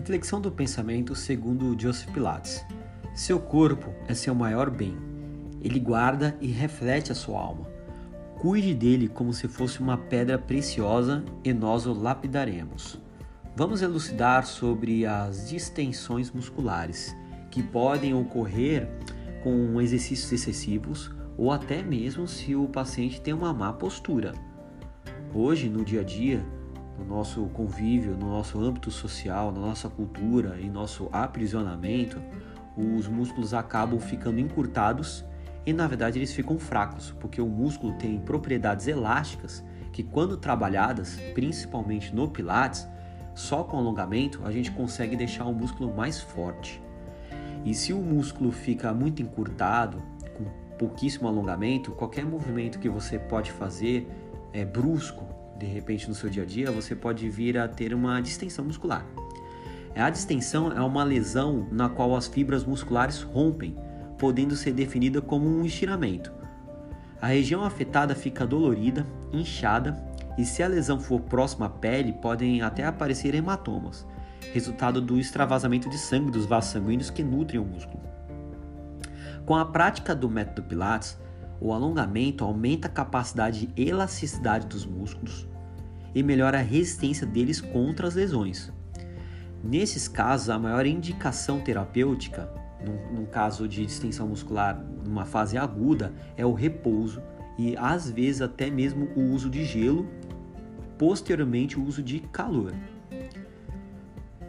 [0.00, 2.64] Reflexão do pensamento segundo Joseph Pilates.
[3.14, 4.96] Seu corpo é seu maior bem.
[5.60, 7.68] Ele guarda e reflete a sua alma.
[8.38, 12.98] Cuide dele como se fosse uma pedra preciosa e nós o lapidaremos.
[13.54, 17.14] Vamos elucidar sobre as distensões musculares
[17.50, 18.88] que podem ocorrer
[19.42, 24.32] com exercícios excessivos ou até mesmo se o paciente tem uma má postura.
[25.34, 26.42] Hoje, no dia a dia,
[27.00, 32.20] no nosso convívio, no nosso âmbito social, na nossa cultura e nosso aprisionamento,
[32.76, 35.24] os músculos acabam ficando encurtados
[35.64, 41.18] e na verdade eles ficam fracos, porque o músculo tem propriedades elásticas que quando trabalhadas,
[41.34, 42.86] principalmente no pilates,
[43.34, 46.82] só com alongamento a gente consegue deixar o músculo mais forte.
[47.64, 50.02] E se o músculo fica muito encurtado,
[50.36, 50.44] com
[50.76, 54.08] pouquíssimo alongamento, qualquer movimento que você pode fazer
[54.52, 58.18] é brusco, de repente no seu dia a dia, você pode vir a ter uma
[58.20, 59.04] distensão muscular.
[59.94, 63.76] A distensão é uma lesão na qual as fibras musculares rompem,
[64.18, 66.32] podendo ser definida como um estiramento.
[67.20, 70.02] A região afetada fica dolorida, inchada
[70.38, 74.06] e se a lesão for próxima à pele, podem até aparecer hematomas,
[74.54, 78.02] resultado do extravasamento de sangue dos vasos sanguíneos que nutrem o músculo.
[79.44, 81.18] Com a prática do método Pilates,
[81.60, 85.46] o alongamento aumenta a capacidade de elasticidade dos músculos
[86.14, 88.72] e melhora a resistência deles contra as lesões.
[89.62, 92.50] Nesses casos, a maior indicação terapêutica,
[92.84, 97.22] num, num caso de distensão muscular numa fase aguda, é o repouso
[97.58, 100.08] e às vezes até mesmo o uso de gelo,
[100.96, 102.72] posteriormente o uso de calor.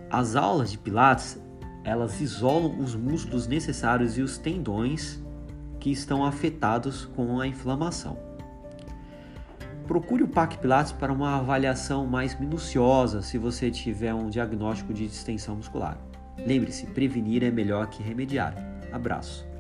[0.10, 1.38] As aulas de Pilates,
[1.84, 5.22] elas isolam os músculos necessários e os tendões
[5.82, 8.18] que estão afetados com a inflamação.
[9.88, 15.08] Procure o PAC Pilates para uma avaliação mais minuciosa se você tiver um diagnóstico de
[15.08, 15.98] distensão muscular.
[16.38, 18.56] Lembre-se, prevenir é melhor que remediar.
[18.94, 19.51] Abraço.